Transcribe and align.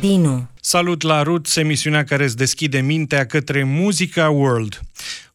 Dinu. 0.00 0.48
Salut 0.60 1.02
la 1.02 1.22
Roots, 1.22 1.56
emisiunea 1.56 2.04
care 2.04 2.24
îți 2.24 2.36
deschide 2.36 2.80
mintea 2.80 3.26
către 3.26 3.64
muzica 3.64 4.28
world. 4.28 4.80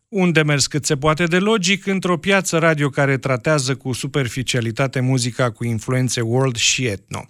Un 0.07 0.31
demers 0.31 0.67
cât 0.67 0.85
se 0.85 0.97
poate 0.97 1.23
de 1.23 1.37
logic 1.37 1.85
într-o 1.85 2.17
piață 2.17 2.57
radio 2.57 2.89
care 2.89 3.17
tratează 3.17 3.75
cu 3.75 3.93
superficialitate 3.93 4.99
muzica 4.99 5.51
cu 5.51 5.65
influențe 5.65 6.21
world 6.21 6.55
și 6.55 6.85
etno. 6.85 7.29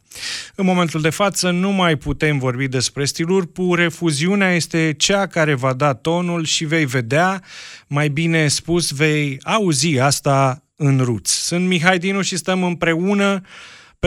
În 0.55 0.65
momentul 0.65 1.02
de 1.02 1.09
față 1.09 1.50
nu 1.50 1.71
mai 1.71 1.96
putem 1.96 2.38
vorbi 2.38 2.68
despre 2.68 3.05
stiluri 3.05 3.48
pure, 3.48 3.88
fuziunea 3.88 4.54
este 4.55 4.93
cea 4.98 5.27
care 5.27 5.54
va 5.54 5.73
da 5.73 5.93
tonul 5.93 6.45
și 6.45 6.66
vei 6.66 6.86
vedea, 6.86 7.43
mai 7.87 8.09
bine 8.09 8.48
spus, 8.48 8.92
vei 8.92 9.37
auzi 9.43 10.00
asta 10.00 10.64
în 10.75 11.00
Roots. 11.04 11.32
Sunt 11.32 11.68
Mihai 11.68 12.00
Dinu 12.00 12.21
și 12.21 12.37
stăm 12.37 12.64
împreună 12.64 13.42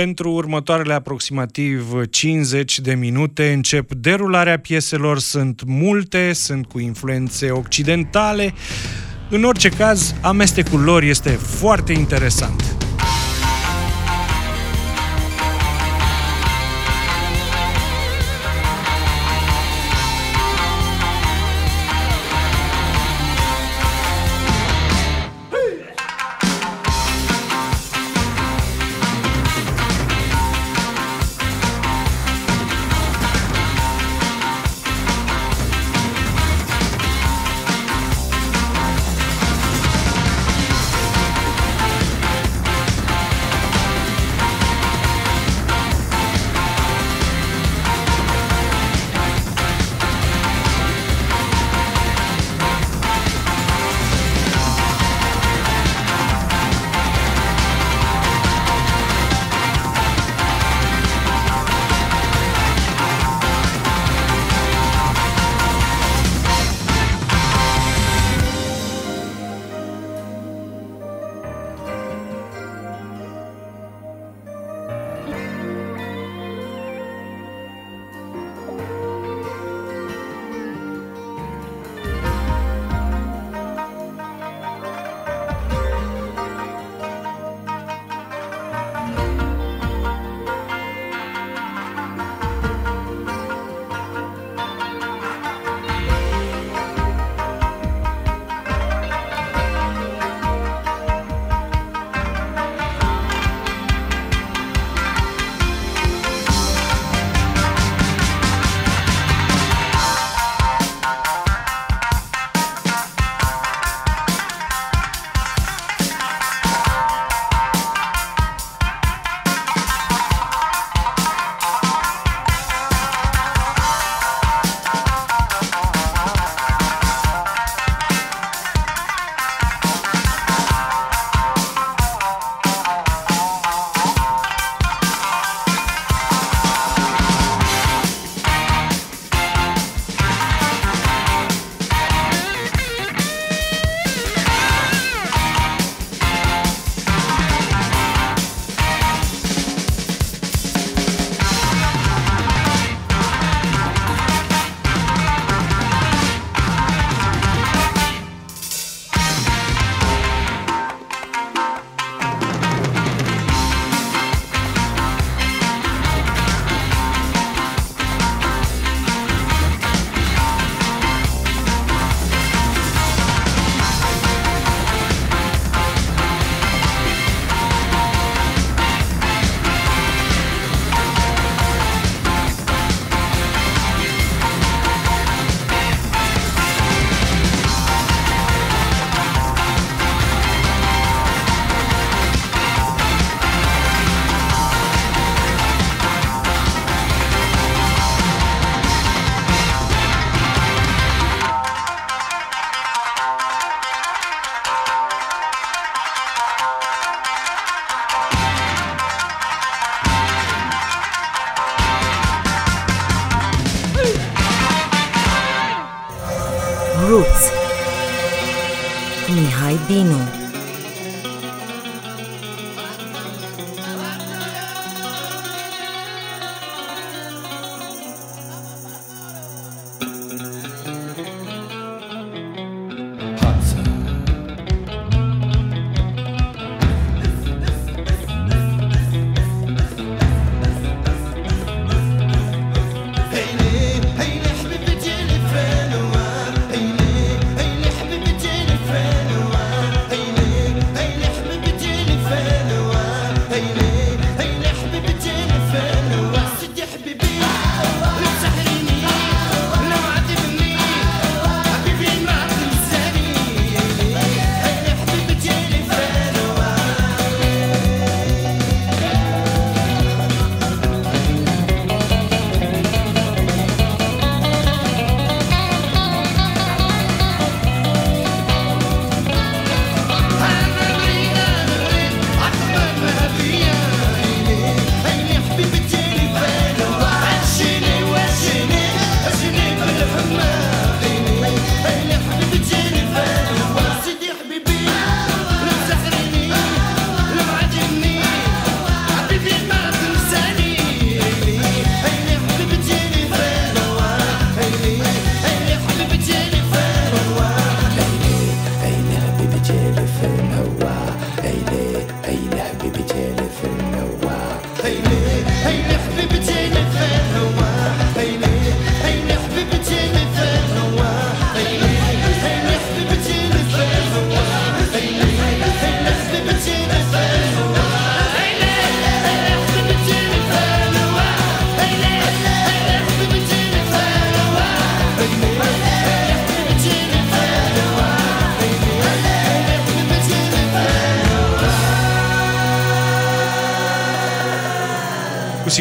pentru 0.00 0.30
următoarele 0.32 0.94
aproximativ 0.94 2.06
50 2.10 2.78
de 2.78 2.94
minute 2.94 3.52
încep 3.52 3.92
derularea 3.92 4.58
pieselor, 4.58 5.18
sunt 5.18 5.62
multe, 5.66 6.32
sunt 6.32 6.66
cu 6.66 6.78
influențe 6.78 7.50
occidentale. 7.50 8.54
În 9.30 9.44
orice 9.44 9.68
caz, 9.68 10.14
amestecul 10.20 10.80
lor 10.80 11.02
este 11.02 11.30
foarte 11.30 11.92
interesant. 11.92 12.83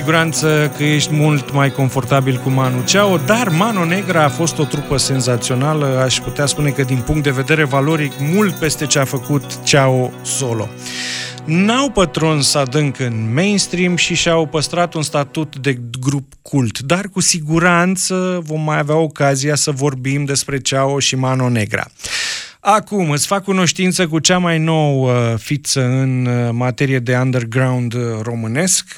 Siguranță 0.03 0.73
că 0.77 0.83
ești 0.83 1.13
mult 1.13 1.53
mai 1.53 1.71
confortabil 1.71 2.37
cu 2.37 2.49
Manu 2.49 2.83
Chao, 2.91 3.17
dar 3.17 3.49
Mano 3.49 3.85
Negra 3.85 4.23
a 4.23 4.29
fost 4.29 4.59
o 4.59 4.63
trupă 4.63 4.97
senzațională, 4.97 5.85
aș 5.85 6.19
putea 6.19 6.45
spune 6.45 6.69
că 6.69 6.83
din 6.83 6.97
punct 6.97 7.23
de 7.23 7.29
vedere 7.31 7.63
valoric, 7.63 8.11
mult 8.19 8.53
peste 8.53 8.85
ce 8.85 8.99
a 8.99 9.05
făcut 9.05 9.59
Chao 9.71 10.11
solo. 10.21 10.69
N-au 11.45 11.89
pătruns 11.89 12.53
adânc 12.53 12.99
în 12.99 13.33
mainstream 13.33 13.95
și 13.95 14.15
și-au 14.15 14.45
păstrat 14.45 14.93
un 14.93 15.01
statut 15.01 15.57
de 15.57 15.77
grup 15.99 16.33
cult, 16.41 16.79
dar 16.79 17.09
cu 17.13 17.21
siguranță 17.21 18.41
vom 18.43 18.61
mai 18.61 18.77
avea 18.77 18.97
ocazia 18.97 19.55
să 19.55 19.71
vorbim 19.71 20.25
despre 20.25 20.59
Chao 20.59 20.99
și 20.99 21.15
Mano 21.15 21.49
Negra. 21.49 21.87
Acum 22.59 23.09
îți 23.09 23.27
fac 23.27 23.43
cunoștință 23.43 24.07
cu 24.07 24.19
cea 24.19 24.37
mai 24.37 24.59
nouă 24.59 25.35
fiță 25.37 25.81
în 25.81 26.25
uh, 26.25 26.49
materie 26.51 26.99
de 26.99 27.15
underground 27.15 27.93
uh, 27.93 28.01
românesc. 28.21 28.95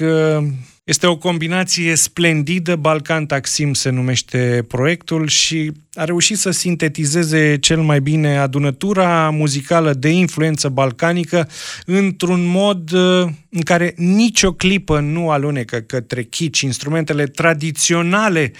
Uh, 0.88 0.92
este 0.92 1.06
o 1.06 1.16
combinație 1.16 1.94
splendidă, 1.94 2.76
Balcan 2.76 3.26
Taxim 3.26 3.74
se 3.74 3.90
numește 3.90 4.64
proiectul 4.68 5.28
și 5.28 5.72
a 5.94 6.04
reușit 6.04 6.38
să 6.38 6.50
sintetizeze 6.50 7.58
cel 7.58 7.80
mai 7.80 8.00
bine 8.00 8.38
adunătura 8.38 9.30
muzicală 9.30 9.92
de 9.92 10.08
influență 10.08 10.68
balcanică 10.68 11.48
într-un 11.86 12.44
mod 12.44 12.92
uh, 12.92 13.28
în 13.50 13.60
care 13.64 13.94
nicio 13.96 14.52
clipă 14.52 15.00
nu 15.00 15.30
alunecă 15.30 15.80
către 15.80 16.22
chici. 16.22 16.60
Instrumentele 16.60 17.26
tradiționale 17.26 18.52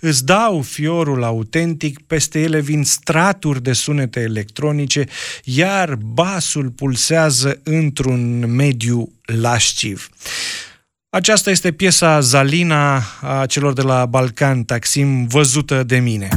îți 0.00 0.24
dau 0.24 0.62
fiorul 0.62 1.22
autentic, 1.22 2.00
peste 2.06 2.40
ele 2.40 2.60
vin 2.60 2.84
straturi 2.84 3.62
de 3.62 3.72
sunete 3.72 4.20
electronice, 4.20 5.04
iar 5.44 5.94
basul 5.94 6.70
pulsează 6.70 7.60
într-un 7.62 8.54
mediu 8.54 9.12
lasciv. 9.24 10.08
Aceasta 11.14 11.50
este 11.50 11.72
piesa 11.72 12.20
Zalina 12.20 13.02
a 13.20 13.46
celor 13.46 13.72
de 13.72 13.82
la 13.82 14.06
Balcan 14.06 14.64
Taxim, 14.64 15.26
văzută 15.26 15.82
de 15.82 15.98
mine. 15.98 16.28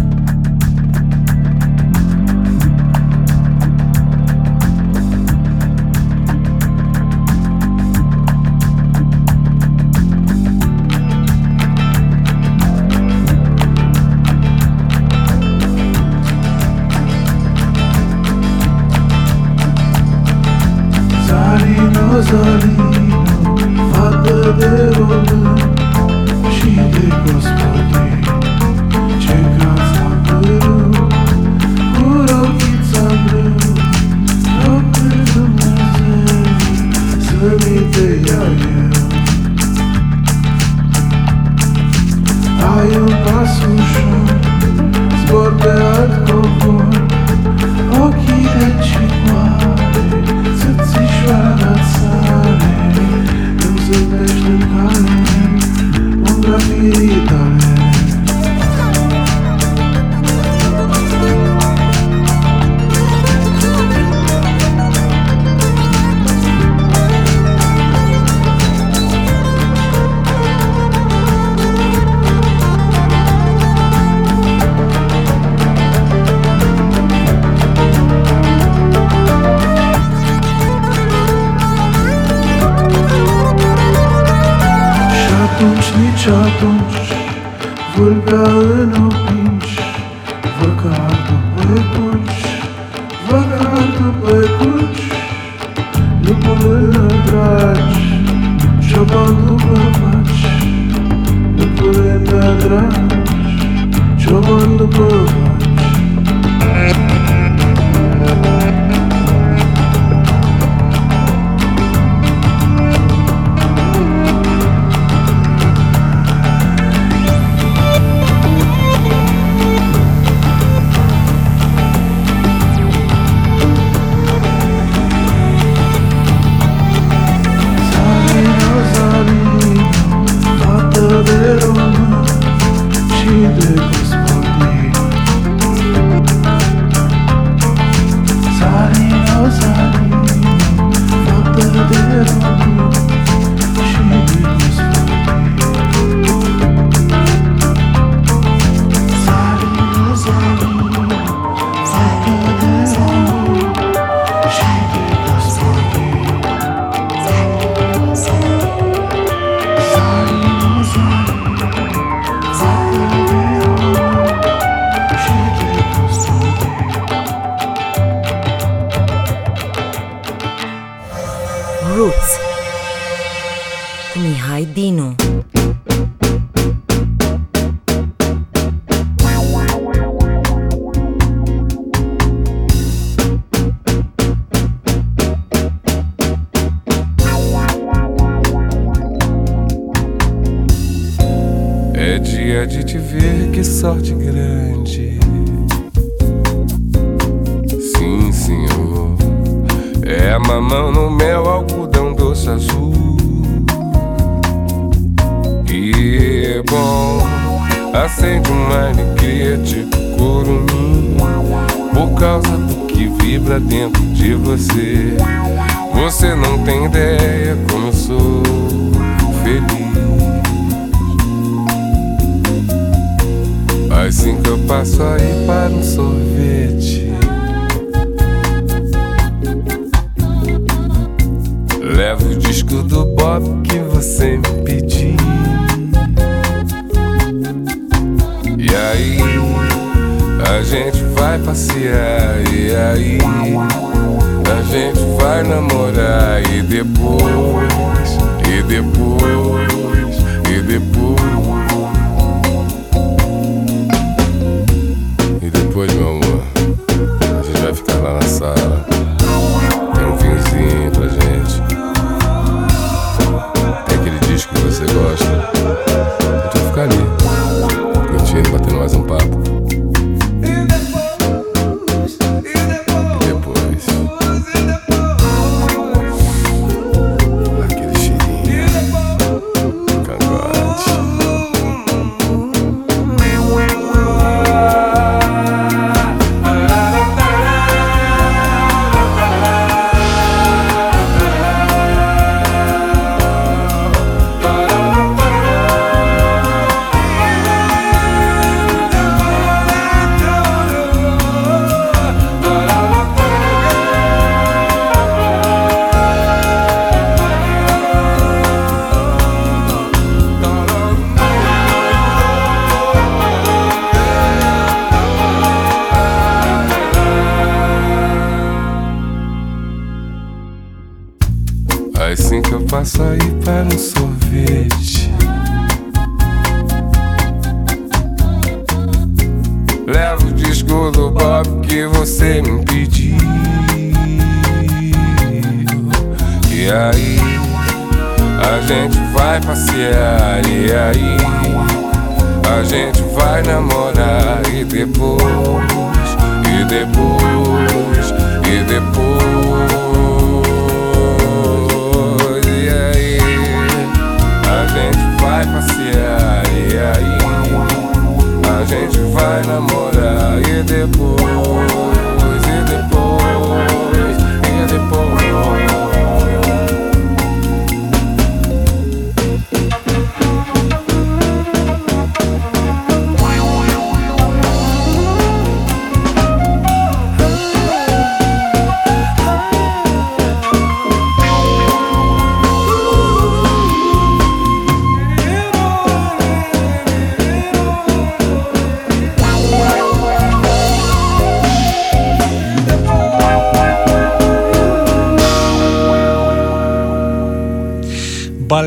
la 265.28 265.36
love, 265.36 265.64
la. 265.64 265.77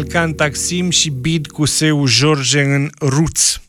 Balcan 0.01 0.33
Taksim 0.33 0.91
și 0.91 1.11
Bid 1.11 1.47
cu 1.47 1.65
Seu 1.65 2.07
George 2.07 2.63
în 2.63 2.91
Roots. 2.99 3.61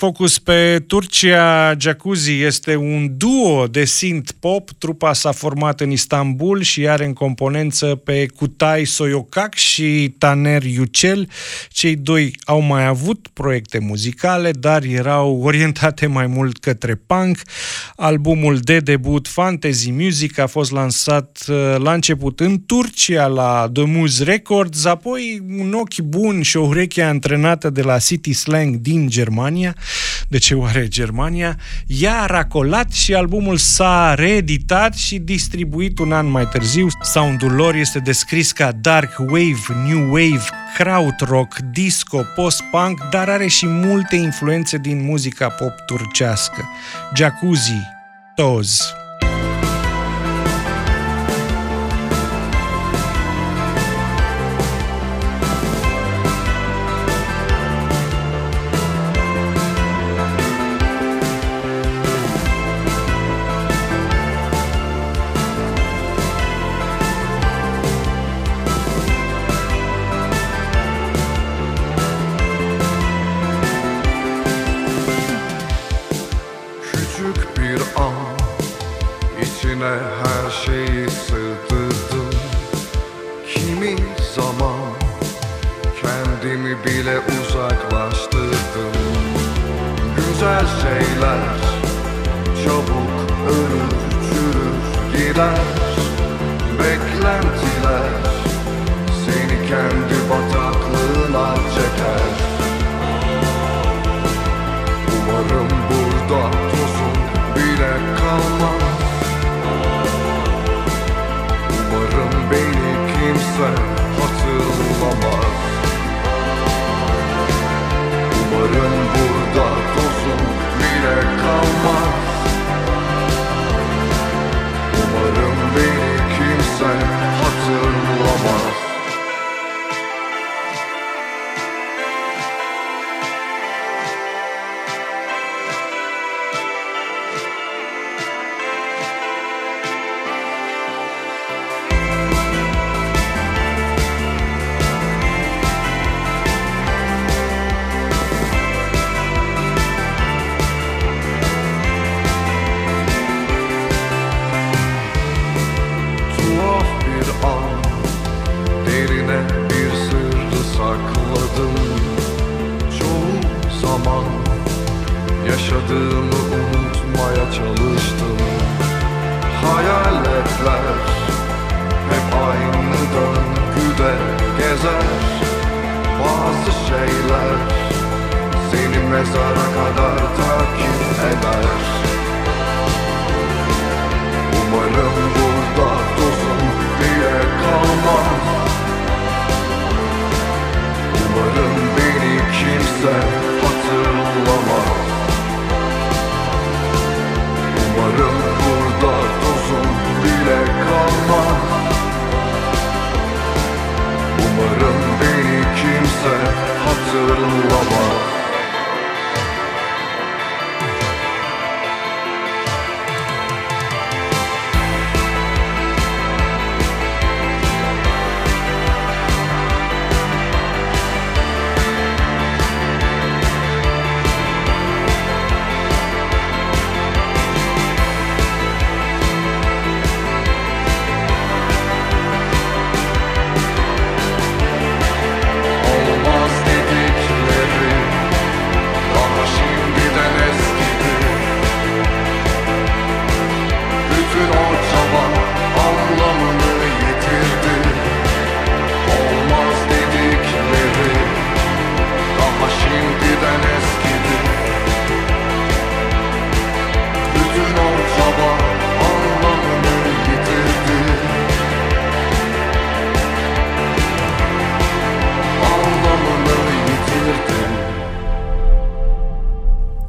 Focus 0.00 0.38
pe 0.38 0.84
Turcia, 0.86 1.74
Jacuzzi 1.78 2.42
este 2.42 2.76
un 2.76 3.16
duo 3.16 3.66
de 3.66 3.84
synth 3.84 4.30
pop. 4.38 4.70
Trupa 4.78 5.12
s-a 5.12 5.32
format 5.32 5.80
în 5.80 5.90
Istanbul 5.90 6.62
și 6.62 6.88
are 6.88 7.04
în 7.04 7.12
componență 7.12 7.86
pe 7.86 8.26
Kutai 8.26 8.84
Soyokak 8.84 9.54
și 9.54 10.14
Taner 10.18 10.62
Yücel. 10.62 11.28
Cei 11.68 11.96
doi 11.96 12.32
au 12.44 12.60
mai 12.60 12.86
avut 12.86 13.28
proiecte 13.32 13.78
muzicale, 13.78 14.50
dar 14.50 14.82
erau 14.82 15.40
orientate 15.42 16.06
mai 16.06 16.26
mult 16.26 16.58
către 16.58 16.94
punk. 17.06 17.38
Albumul 17.96 18.58
de 18.58 18.78
debut 18.78 19.28
Fantasy 19.28 19.90
Music 19.90 20.38
a 20.38 20.46
fost 20.46 20.70
lansat 20.70 21.44
uh, 21.48 21.74
la 21.78 21.92
început 21.92 22.40
în 22.40 22.64
Turcia 22.66 23.26
la 23.26 23.70
The 23.72 23.84
Muse 23.84 24.24
Records, 24.24 24.84
apoi 24.84 25.42
un 25.58 25.72
ochi 25.72 26.00
bun 26.00 26.42
și 26.42 26.56
o 26.56 26.66
ureche 26.66 27.02
antrenată 27.02 27.70
de 27.70 27.82
la 27.82 27.98
City 27.98 28.32
Slang 28.32 28.76
din 28.76 29.08
Germania. 29.08 29.76
De 30.30 30.38
ce 30.38 30.54
oare 30.54 30.88
Germania? 30.88 31.56
Ea 31.86 32.20
a 32.22 32.26
racolat 32.26 32.92
și 32.92 33.14
albumul 33.14 33.56
s-a 33.56 34.14
reeditat 34.14 34.94
și 34.94 35.18
distribuit 35.18 35.98
un 35.98 36.12
an 36.12 36.26
mai 36.26 36.48
târziu. 36.48 36.86
Soundul 37.02 37.52
lor 37.52 37.74
este 37.74 37.98
descris 37.98 38.52
ca 38.52 38.72
dark 38.72 39.18
wave, 39.18 39.88
new 39.88 40.08
wave, 40.08 40.44
krautrock, 40.76 41.58
disco, 41.58 42.22
post-punk, 42.34 43.08
dar 43.10 43.28
are 43.28 43.46
și 43.46 43.66
multe 43.66 44.16
influențe 44.16 44.78
din 44.78 45.04
muzica 45.04 45.48
pop 45.48 45.72
turcească. 45.86 46.68
Jacuzzi, 47.14 47.80
Toz. 48.34 48.99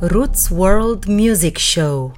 Roots 0.02 0.50
World 0.50 1.08
Music 1.08 1.60
Show. 1.60 2.14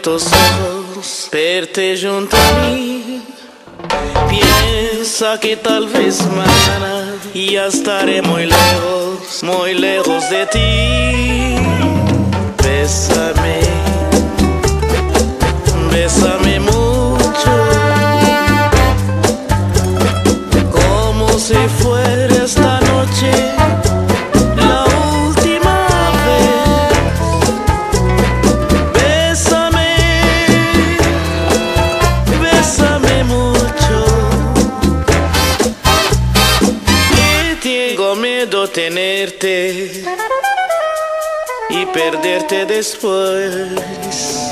tantos 0.00 0.32
anos 0.32 1.28
Verte 1.30 1.98
junto 2.00 2.36
a 2.36 2.66
mí. 2.66 3.22
Piensa 4.28 5.38
que 5.38 5.56
tal 5.56 5.88
vez 5.88 6.20
mañana 6.26 7.14
Ya 7.34 7.66
estaré 7.66 8.22
muy 8.22 8.46
lejos, 8.46 9.42
muy 9.42 9.74
lejos 9.74 10.28
de 10.30 10.46
ti. 10.46 11.56
Bésame. 12.62 13.59
até 42.50 42.64
depois. 42.64 44.50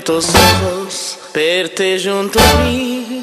lentos 0.00 0.28
ojos 0.34 1.18
verte 1.34 2.00
junto 2.02 2.40
a 2.40 2.64
mí. 2.64 3.22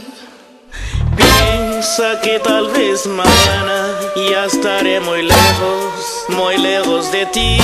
Piensa 1.16 2.22
que 2.22 2.40
tal 2.40 2.70
vez 2.70 3.08
mañana 3.08 3.96
ya 4.30 4.46
estaré 4.46 5.00
muy 5.00 5.24
lejos, 5.24 6.26
muy 6.30 6.58
lejos 6.58 7.12
de 7.12 7.26
ti. 7.28 7.58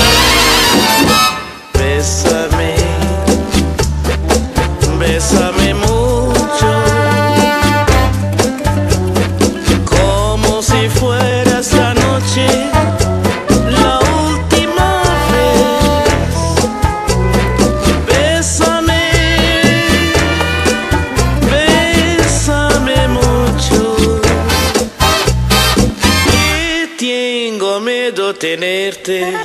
Tenerte 29.04 29.38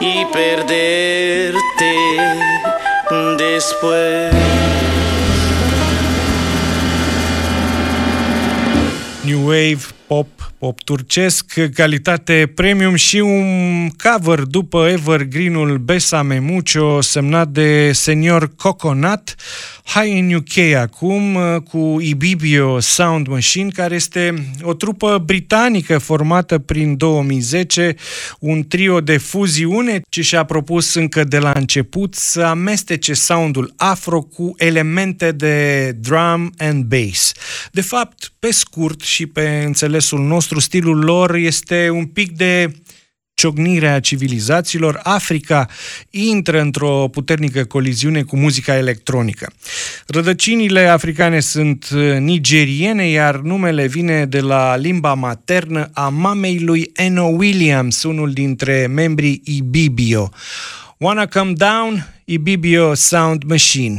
y 0.00 0.24
perderte 0.26 1.54
después. 3.38 4.34
New 9.24 9.48
Wave, 9.48 9.78
pop, 10.08 10.28
pop 10.64 10.82
turcesc, 10.82 11.54
calitate 11.74 12.52
premium 12.54 12.94
și 12.94 13.16
un 13.16 13.88
cover 13.88 14.40
după 14.40 14.88
Evergreen-ul 14.88 15.78
Besame 15.78 16.38
Mucho 16.38 17.00
semnat 17.00 17.48
de 17.48 17.92
Senior 17.92 18.54
Coconut, 18.56 19.34
Hai 19.86 20.18
în 20.18 20.34
UK 20.34 20.74
acum 20.76 21.38
cu 21.70 21.96
Ibibio 22.00 22.80
Sound 22.80 23.26
Machine, 23.26 23.70
care 23.70 23.94
este 23.94 24.34
o 24.62 24.74
trupă 24.74 25.22
britanică 25.24 25.98
formată 25.98 26.58
prin 26.58 26.96
2010, 26.96 27.94
un 28.38 28.66
trio 28.68 29.00
de 29.00 29.16
fuziune 29.16 30.00
ce 30.08 30.22
și-a 30.22 30.44
propus 30.44 30.94
încă 30.94 31.24
de 31.24 31.38
la 31.38 31.52
început 31.54 32.14
să 32.14 32.42
amestece 32.42 33.12
soundul 33.12 33.72
afro 33.76 34.20
cu 34.20 34.54
elemente 34.56 35.32
de 35.32 35.90
drum 36.00 36.52
and 36.58 36.84
bass. 36.84 37.32
De 37.72 37.80
fapt, 37.80 38.32
pe 38.38 38.50
scurt 38.50 39.00
și 39.00 39.26
pe 39.26 39.62
înțelesul 39.66 40.20
nostru, 40.20 40.53
stilul 40.60 41.04
lor 41.04 41.34
este 41.34 41.90
un 41.90 42.04
pic 42.06 42.30
de 42.30 42.72
ciocnirea 43.34 44.00
civilizațiilor, 44.00 45.00
Africa 45.02 45.68
intră 46.10 46.60
într-o 46.60 47.08
puternică 47.08 47.64
coliziune 47.64 48.22
cu 48.22 48.36
muzica 48.36 48.76
electronică. 48.76 49.52
Rădăcinile 50.06 50.86
africane 50.86 51.40
sunt 51.40 51.88
nigeriene, 52.18 53.08
iar 53.08 53.36
numele 53.36 53.86
vine 53.86 54.26
de 54.26 54.40
la 54.40 54.76
limba 54.76 55.14
maternă 55.14 55.90
a 55.92 56.08
mamei 56.08 56.58
lui 56.58 56.90
Eno 56.94 57.24
Williams, 57.24 58.02
unul 58.02 58.32
dintre 58.32 58.86
membrii 58.86 59.40
Ibibio. 59.44 60.32
Wanna 60.98 61.26
Come 61.26 61.52
Down? 61.52 62.06
Ibibio 62.24 62.94
Sound 62.94 63.42
Machine. 63.42 63.98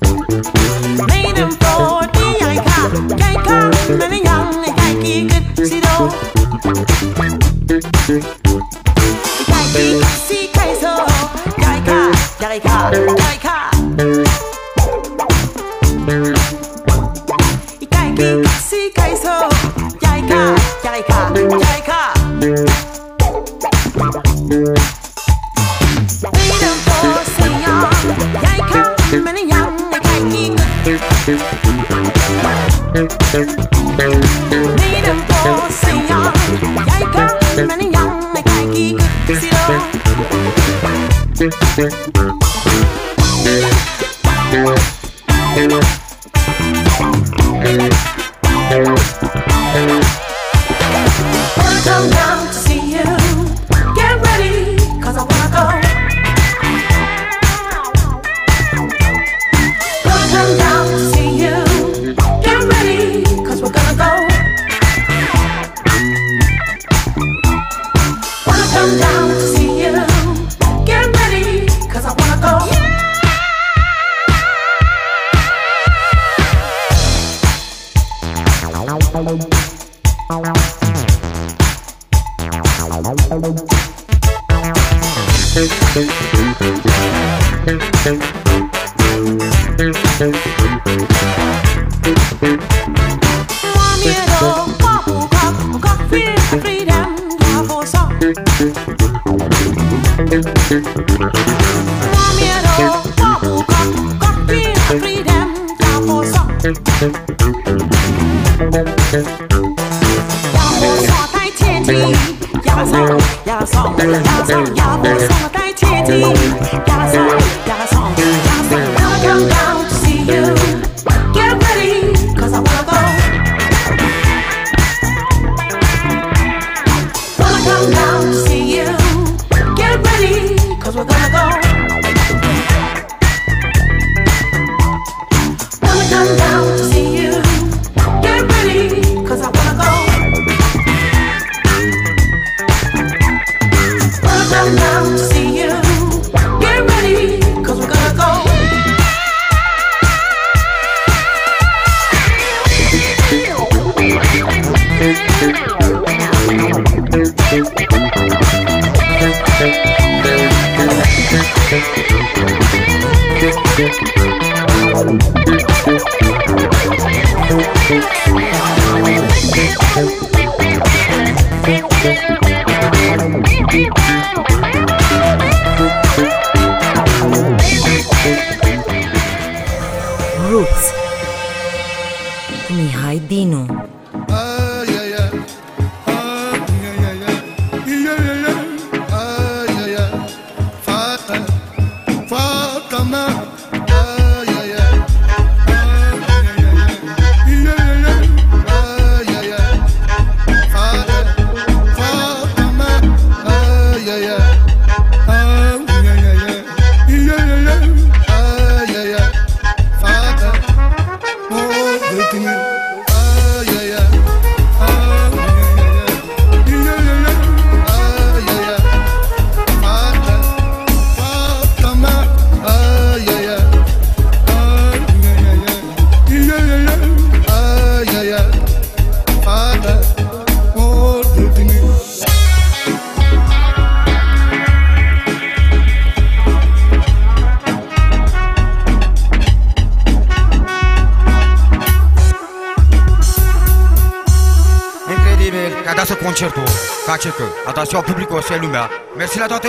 Ce 247.85 247.95
că 247.95 247.97
a 247.97 248.01
dat 248.01 248.01
ziua 248.01 248.01
publicul 248.01 248.41
să 248.41 248.57
lumea 248.61 248.89
Mersi 249.17 249.37
la 249.39 249.45
toată 249.45 249.67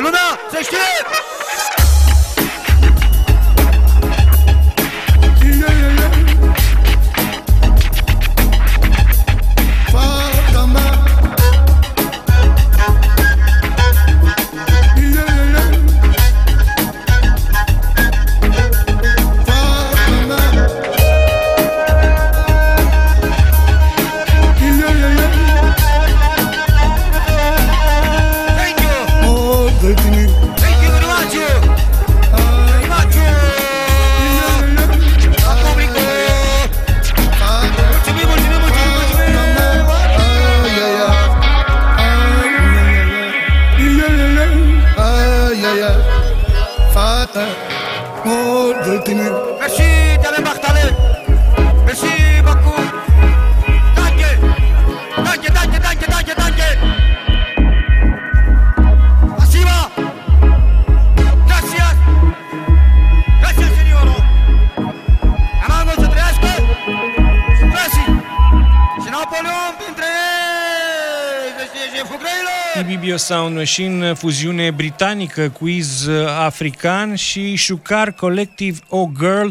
Sound 73.23 73.57
Machine, 73.57 74.13
fuziune 74.15 74.71
britanică, 74.71 75.49
quiz 75.49 76.09
african 76.39 77.15
și 77.15 77.57
Shukar 77.57 78.13
Collective 78.13 78.79
O 78.89 79.11
Girl, 79.19 79.49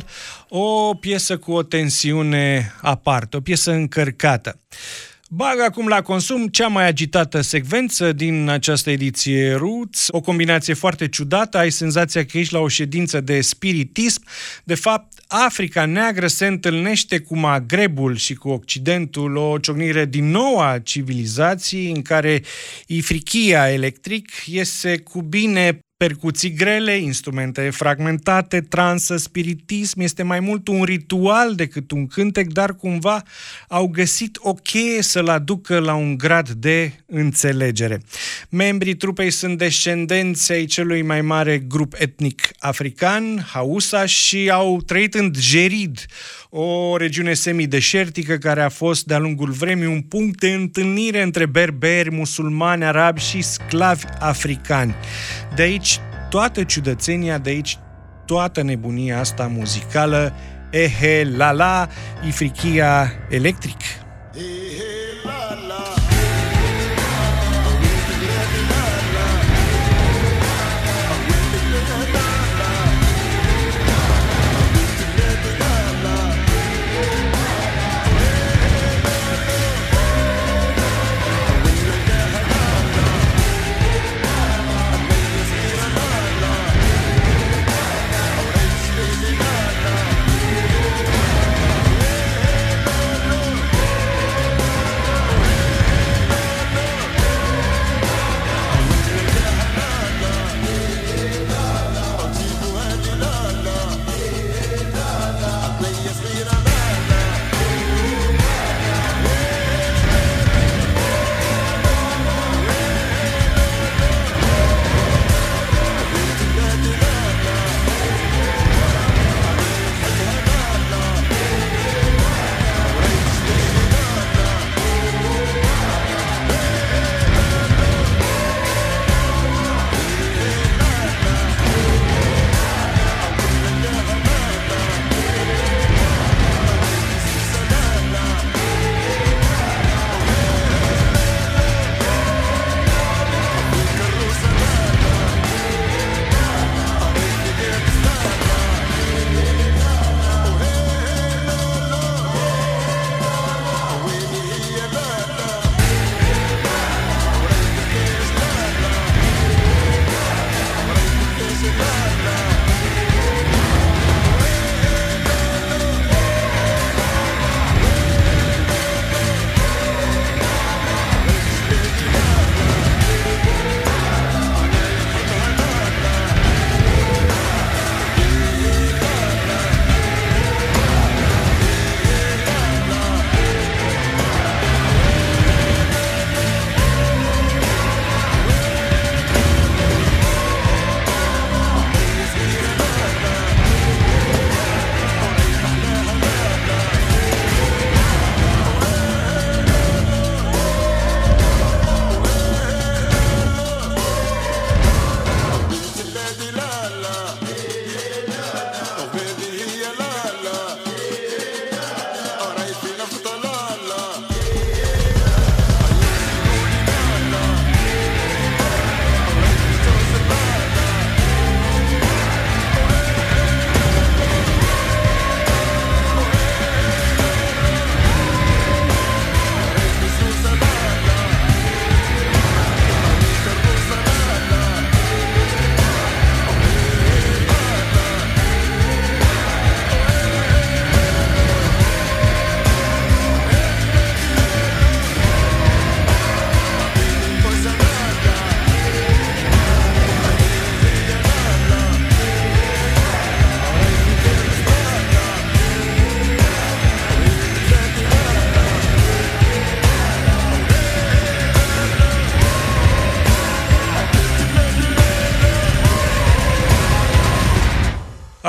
o 0.49 0.93
piesă 0.93 1.37
cu 1.37 1.51
o 1.51 1.63
tensiune 1.63 2.73
aparte, 2.81 3.37
o 3.37 3.39
piesă 3.39 3.71
încărcată. 3.71 4.59
Bag 5.29 5.59
acum 5.67 5.87
la 5.87 6.01
consum 6.01 6.47
cea 6.47 6.67
mai 6.67 6.87
agitată 6.87 7.41
secvență 7.41 8.11
din 8.11 8.49
această 8.49 8.89
ediție 8.89 9.53
Roots, 9.53 10.07
o 10.09 10.21
combinație 10.21 10.73
foarte 10.73 11.07
ciudată, 11.07 11.57
ai 11.57 11.69
senzația 11.69 12.25
că 12.25 12.37
ești 12.37 12.53
la 12.53 12.59
o 12.59 12.67
ședință 12.67 13.21
de 13.21 13.41
spiritism. 13.41 14.23
De 14.63 14.75
fapt, 14.75 15.10
Africa 15.33 15.85
neagră 15.85 16.27
se 16.27 16.45
întâlnește 16.45 17.19
cu 17.19 17.37
Magrebul 17.37 18.15
și 18.15 18.33
cu 18.33 18.49
Occidentul, 18.49 19.35
o 19.35 19.57
ciocnire 19.57 20.05
din 20.05 20.29
nou 20.29 20.59
a 20.59 20.79
civilizației 20.79 21.91
în 21.91 22.01
care 22.01 22.41
ifrichia 22.87 23.71
electric 23.71 24.31
iese 24.45 24.97
cu 24.97 25.21
bine 25.21 25.79
percuții 26.07 26.53
grele, 26.53 26.97
instrumente 26.97 27.69
fragmentate, 27.69 28.61
transă, 28.61 29.17
spiritism, 29.17 29.99
este 29.99 30.23
mai 30.23 30.39
mult 30.39 30.67
un 30.67 30.83
ritual 30.83 31.55
decât 31.55 31.91
un 31.91 32.07
cântec, 32.07 32.47
dar 32.47 32.75
cumva 32.75 33.23
au 33.67 33.87
găsit 33.87 34.37
o 34.39 34.53
cheie 34.53 35.01
să-l 35.01 35.27
aducă 35.27 35.79
la 35.79 35.93
un 35.93 36.17
grad 36.17 36.49
de 36.49 36.91
înțelegere. 37.05 38.01
Membrii 38.49 38.95
trupei 38.95 39.31
sunt 39.31 39.57
descendenți 39.57 40.51
ai 40.51 40.65
celui 40.65 41.01
mai 41.01 41.21
mare 41.21 41.59
grup 41.59 41.93
etnic 41.97 42.49
african, 42.59 43.45
Hausa, 43.51 44.05
și 44.05 44.49
au 44.49 44.81
trăit 44.81 45.13
în 45.13 45.33
Gerid, 45.39 46.05
o 46.53 46.97
regiune 46.97 47.33
semideșertică 47.33 48.37
care 48.37 48.61
a 48.61 48.69
fost 48.69 49.05
de-a 49.05 49.17
lungul 49.17 49.51
vremii 49.51 49.85
un 49.85 50.01
punct 50.01 50.39
de 50.39 50.51
întâlnire 50.51 51.21
între 51.21 51.45
berberi, 51.45 52.11
musulmani, 52.11 52.83
arabi 52.83 53.21
și 53.21 53.41
sclavi 53.41 54.05
africani. 54.19 54.95
De 55.55 55.61
aici 55.61 55.99
toată 56.29 56.63
ciudățenia, 56.63 57.37
de 57.37 57.49
aici 57.49 57.77
toată 58.25 58.63
nebunia 58.63 59.19
asta 59.19 59.47
muzicală, 59.47 60.33
ehe, 60.71 61.23
la 61.35 61.51
la, 61.51 61.87
ifrichia 62.27 63.11
electric. 63.29 63.79
Thank 64.33 64.60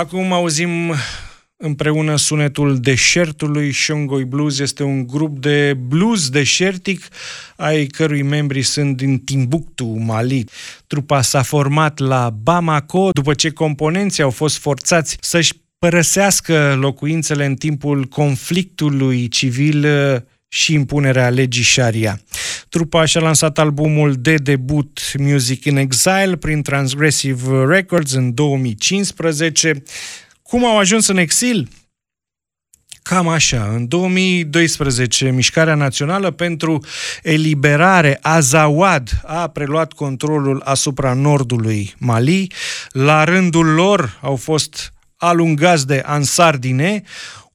Acum 0.03 0.33
auzim 0.33 0.95
împreună 1.57 2.17
sunetul 2.17 2.81
deșertului. 2.81 3.73
Shongoi 3.73 4.25
Blues 4.25 4.59
este 4.59 4.83
un 4.83 5.07
grup 5.07 5.39
de 5.39 5.75
blues 5.75 6.29
deșertic, 6.29 7.09
ai 7.57 7.87
cărui 7.87 8.23
membri 8.23 8.63
sunt 8.63 8.97
din 8.97 9.19
Timbuktu, 9.19 9.85
Mali. 9.85 10.45
Trupa 10.87 11.21
s-a 11.21 11.43
format 11.43 11.99
la 11.99 12.31
Bamako 12.43 13.11
după 13.13 13.35
ce 13.35 13.51
componenții 13.51 14.23
au 14.23 14.31
fost 14.31 14.59
forțați 14.59 15.17
să-și 15.21 15.53
părăsească 15.79 16.77
locuințele 16.81 17.45
în 17.45 17.55
timpul 17.55 18.05
conflictului 18.05 19.29
civil 19.29 19.85
uh, 19.85 20.21
și 20.49 20.73
impunerea 20.73 21.29
legii 21.29 21.65
Sharia. 21.65 22.21
Trupa 22.73 23.05
și-a 23.05 23.21
lansat 23.21 23.59
albumul 23.59 24.15
de 24.19 24.35
debut 24.35 25.01
Music 25.19 25.65
in 25.65 25.77
Exile 25.77 26.37
prin 26.37 26.63
Transgressive 26.63 27.65
Records 27.65 28.13
în 28.13 28.35
2015. 28.35 29.83
Cum 30.43 30.65
au 30.65 30.79
ajuns 30.79 31.07
în 31.07 31.17
exil? 31.17 31.69
Cam 33.03 33.29
așa. 33.29 33.71
În 33.75 33.89
2012, 33.89 35.31
Mișcarea 35.31 35.75
Națională 35.75 36.31
pentru 36.31 36.85
Eliberare 37.23 38.19
Azawad 38.21 39.11
a 39.27 39.49
preluat 39.49 39.93
controlul 39.93 40.63
asupra 40.65 41.13
nordului 41.13 41.95
Mali. 41.99 42.47
La 42.89 43.25
rândul 43.25 43.67
lor 43.67 44.19
au 44.23 44.37
fost 44.37 44.93
alungați 45.17 45.87
de 45.87 46.03
Ansar 46.07 46.57
Dine, 46.57 47.03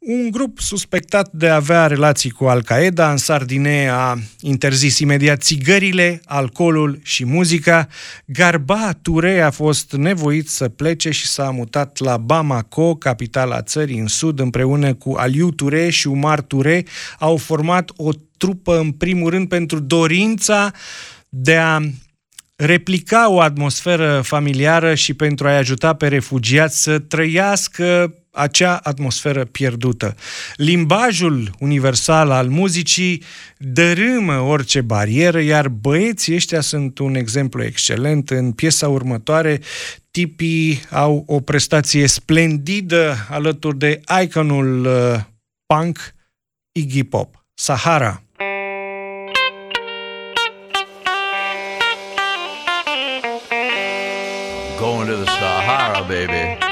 un 0.07 0.29
grup 0.31 0.59
suspectat 0.59 1.29
de 1.31 1.49
a 1.49 1.55
avea 1.55 1.87
relații 1.87 2.29
cu 2.29 2.45
Al-Qaeda 2.45 3.11
în 3.11 3.17
Sardine 3.17 3.89
a 3.91 4.17
interzis 4.39 4.99
imediat 4.99 5.41
țigările, 5.41 6.21
alcoolul 6.25 6.99
și 7.03 7.25
muzica. 7.25 7.87
Garba 8.25 8.91
Ture 9.01 9.41
a 9.41 9.49
fost 9.49 9.91
nevoit 9.91 10.49
să 10.49 10.69
plece 10.69 11.11
și 11.11 11.27
s-a 11.27 11.49
mutat 11.49 11.99
la 11.99 12.17
Bamako, 12.17 12.95
capitala 12.95 13.61
țării 13.61 13.99
în 13.99 14.07
sud, 14.07 14.39
împreună 14.39 14.93
cu 14.93 15.13
Aliu 15.17 15.51
Ture 15.51 15.89
și 15.89 16.07
Umar 16.07 16.41
Ture. 16.41 16.85
Au 17.19 17.37
format 17.37 17.91
o 17.95 18.09
trupă, 18.37 18.79
în 18.79 18.91
primul 18.91 19.29
rând, 19.29 19.47
pentru 19.47 19.79
dorința 19.79 20.71
de 21.29 21.55
a 21.55 21.79
replica 22.55 23.29
o 23.31 23.39
atmosferă 23.39 24.21
familiară 24.23 24.95
și 24.95 25.13
pentru 25.13 25.47
a-i 25.47 25.57
ajuta 25.57 25.93
pe 25.93 26.07
refugiați 26.07 26.81
să 26.81 26.99
trăiască 26.99 28.13
acea 28.37 28.75
atmosferă 28.75 29.45
pierdută. 29.45 30.15
Limbajul 30.55 31.51
universal 31.59 32.31
al 32.31 32.47
muzicii 32.47 33.23
dărâmă 33.57 34.39
orice 34.39 34.81
barieră, 34.81 35.41
iar 35.41 35.67
băieții 35.67 36.35
ăștia 36.35 36.61
sunt 36.61 36.99
un 36.99 37.15
exemplu 37.15 37.63
excelent. 37.63 38.29
În 38.29 38.51
piesa 38.51 38.87
următoare, 38.87 39.59
tipii 40.11 40.81
au 40.89 41.23
o 41.27 41.39
prestație 41.39 42.07
splendidă 42.07 43.15
alături 43.29 43.77
de 43.77 44.01
iconul 44.21 44.85
uh, 44.85 45.19
punk 45.65 45.99
Iggy 46.71 47.03
Pop, 47.03 47.45
Sahara. 47.53 48.21
Going 54.79 55.07
to 55.07 55.15
the 55.15 55.25
Sahara, 55.25 56.01
baby. 56.01 56.66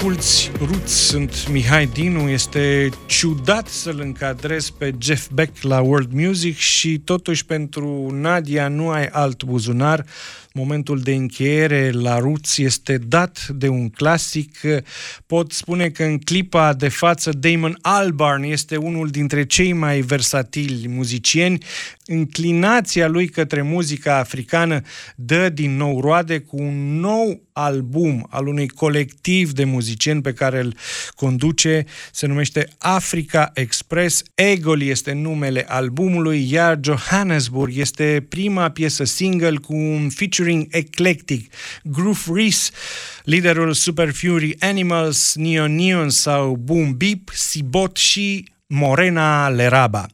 Asculți 0.00 0.50
Roots, 0.58 0.92
sunt 0.92 1.48
Mihai 1.48 1.86
Dinu. 1.86 2.28
Este 2.28 2.88
ciudat 3.06 3.66
să-l 3.66 4.00
încadrez 4.00 4.70
pe 4.70 4.94
Jeff 5.00 5.28
Beck 5.32 5.62
la 5.62 5.80
World 5.80 6.12
Music 6.12 6.56
și 6.56 6.98
totuși 6.98 7.44
pentru 7.44 8.10
Nadia 8.12 8.68
nu 8.68 8.88
ai 8.88 9.06
alt 9.06 9.44
buzunar. 9.44 10.04
Momentul 10.52 11.00
de 11.00 11.14
încheiere 11.14 11.90
la 11.90 12.18
Roots 12.18 12.58
este 12.58 12.98
dat 12.98 13.46
de 13.48 13.68
un 13.68 13.88
clasic. 13.88 14.58
Pot 15.26 15.52
spune 15.52 15.88
că 15.88 16.04
în 16.04 16.18
clipa 16.18 16.72
de 16.72 16.88
față 16.88 17.30
Damon 17.30 17.78
Albarn 17.80 18.42
este 18.42 18.76
unul 18.76 19.08
dintre 19.08 19.46
cei 19.46 19.72
mai 19.72 20.00
versatili 20.00 20.88
muzicieni. 20.88 21.64
Înclinația 22.06 23.08
lui 23.08 23.28
către 23.28 23.62
muzica 23.62 24.18
africană 24.18 24.80
dă 25.16 25.48
din 25.48 25.76
nou 25.76 26.00
roade 26.00 26.38
cu 26.38 26.56
un 26.62 27.00
nou 27.00 27.42
album 27.52 28.26
al 28.30 28.46
unui 28.46 28.68
colectiv 28.68 29.52
de 29.52 29.64
muzicieni 29.64 30.22
pe 30.22 30.32
care 30.32 30.60
îl 30.60 30.76
conduce, 31.14 31.84
se 32.12 32.26
numește 32.26 32.68
Africa 32.78 33.50
Express. 33.54 34.22
Egol 34.34 34.82
este 34.82 35.12
numele 35.12 35.64
albumului, 35.68 36.50
iar 36.50 36.78
Johannesburg 36.82 37.76
este 37.76 38.26
prima 38.28 38.70
piesă 38.70 39.04
single 39.04 39.56
cu 39.56 39.74
un 39.74 40.08
featuring 40.40 40.68
eclectic. 40.70 41.52
Groove 41.82 42.24
Reese, 42.32 42.70
liderul 43.24 43.74
Super 43.74 44.12
Fury 44.12 44.56
Animals, 44.60 45.34
Neon 45.34 45.74
Neon 45.74 46.10
sau 46.10 46.54
Boom 46.54 46.96
Beep, 46.96 47.30
Sibot 47.34 47.96
și 47.96 48.52
Morena 48.66 49.48
Leraba. 49.48 50.06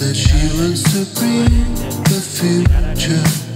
That 0.00 0.16
she 0.16 0.32
wants 0.58 0.82
to 0.82 1.04
bring 1.20 1.74
the 2.04 2.20
future 2.20 3.49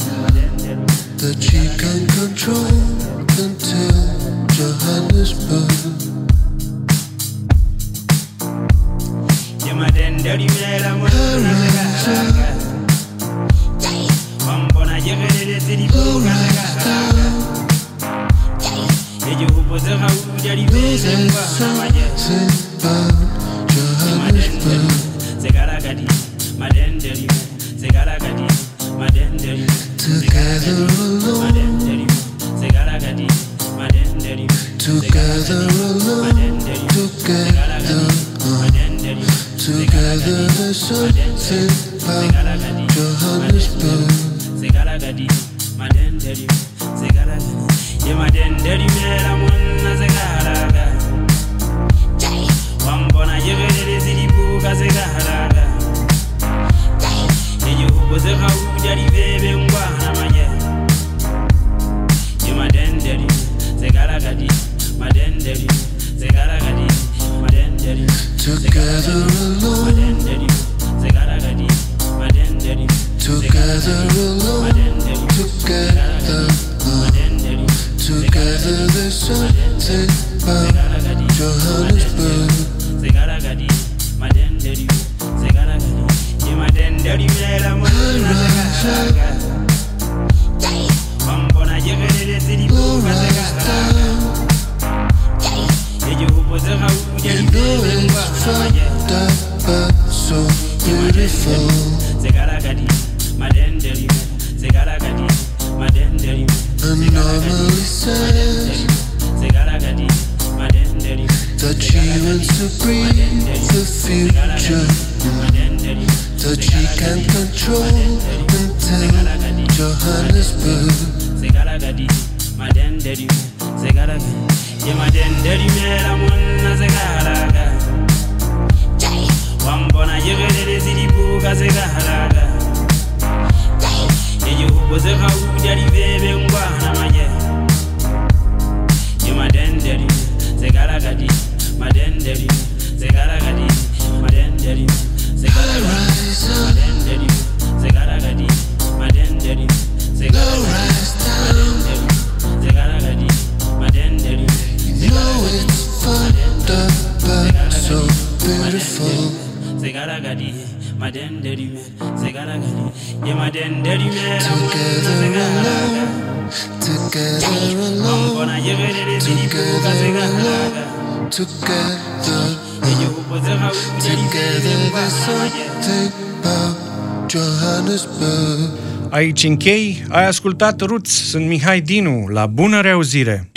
închei, 179.46 180.04
ai 180.08 180.26
ascultat 180.26 180.80
Roots, 180.80 181.28
sunt 181.28 181.46
Mihai 181.46 181.80
Dinu, 181.80 182.26
la 182.26 182.46
bună 182.46 182.80
reauzire! 182.80 183.53